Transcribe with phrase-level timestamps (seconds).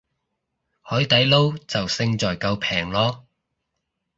[0.81, 3.21] 海底撈就勝在夠平囉